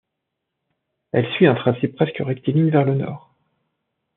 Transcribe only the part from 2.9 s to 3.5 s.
nord.